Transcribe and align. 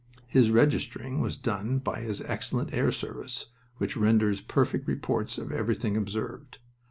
His 0.25 0.49
registering 0.49 1.19
was 1.19 1.37
done 1.37 1.77
by 1.77 1.99
his 1.99 2.21
excellent 2.21 2.73
air 2.73 2.91
service, 2.91 3.51
which 3.77 3.95
renders 3.95 4.41
perfect 4.41 4.87
reports 4.87 5.37
of 5.37 5.51
everything 5.51 5.95
observed. 5.95 6.57